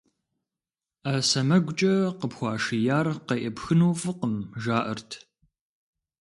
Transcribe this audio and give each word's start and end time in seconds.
Ӏэ 1.01 1.15
сэмэгукӀэ 1.29 1.93
къыпхуашияр 2.19 3.07
къеӀыпхыну 3.27 3.93
фӀыкъым, 3.99 4.35
жаӀэрт. 4.63 5.11